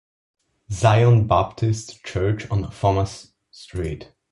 [0.71, 4.09] Zion Baptist Church on Thomas Street.